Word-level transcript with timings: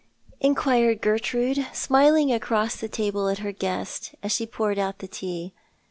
inquired 0.39 0.99
Gertrude, 0.99 1.67
smiling 1.73 2.33
across 2.33 2.75
the 2.75 2.87
table 2.89 3.29
at 3.29 3.37
her 3.37 3.51
guest, 3.51 4.15
as 4.23 4.31
she 4.31 4.47
poured 4.47 4.79
out 4.79 4.97
the 4.97 5.07
tea. 5.07 5.53